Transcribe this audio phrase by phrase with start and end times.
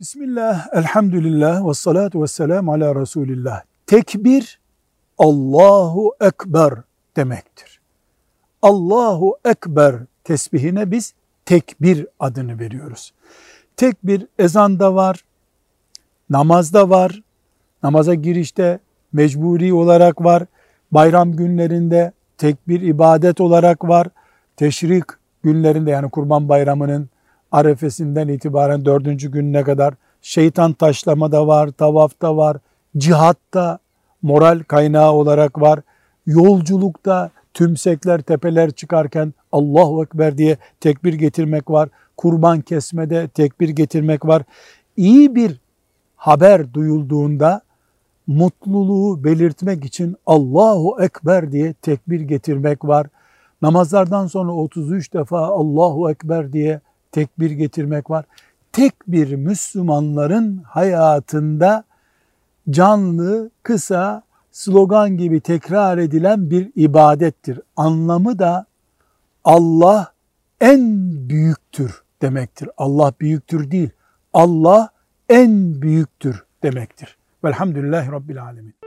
[0.00, 3.62] Bismillah, elhamdülillah, ve salatu ve selamu ala Resulillah.
[3.86, 4.60] Tekbir,
[5.18, 6.74] Allahu Ekber
[7.16, 7.80] demektir.
[8.62, 9.94] Allahu Ekber
[10.24, 11.14] tesbihine biz
[11.44, 13.12] tekbir adını veriyoruz.
[13.76, 15.24] Tekbir ezanda var,
[16.30, 17.22] namazda var,
[17.82, 18.78] namaza girişte
[19.12, 20.42] mecburi olarak var,
[20.92, 24.08] bayram günlerinde tekbir ibadet olarak var,
[24.56, 25.04] teşrik
[25.42, 27.08] günlerinde yani kurban bayramının
[27.54, 32.56] arefesinden itibaren dördüncü gününe kadar şeytan taşlama da var, tavafta var,
[32.96, 33.78] cihatta
[34.22, 35.80] moral kaynağı olarak var,
[36.26, 44.42] yolculukta tümsekler, tepeler çıkarken Allahu Ekber diye tekbir getirmek var, kurban kesmede tekbir getirmek var.
[44.96, 45.60] İyi bir
[46.16, 47.60] haber duyulduğunda
[48.26, 53.06] mutluluğu belirtmek için Allahu Ekber diye tekbir getirmek var.
[53.62, 56.80] Namazlardan sonra 33 defa Allahu Ekber diye
[57.14, 58.24] tekbir getirmek var.
[58.72, 61.84] Tek bir Müslümanların hayatında
[62.70, 67.60] canlı, kısa, slogan gibi tekrar edilen bir ibadettir.
[67.76, 68.66] Anlamı da
[69.44, 70.12] Allah
[70.60, 72.68] en büyüktür demektir.
[72.76, 73.90] Allah büyüktür değil.
[74.32, 74.88] Allah
[75.28, 77.16] en büyüktür demektir.
[77.44, 78.83] Velhamdülillahi Rabbil Alemin.